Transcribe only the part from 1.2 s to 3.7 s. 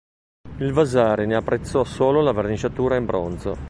ne apprezzò solo la verniciatura in bronzo.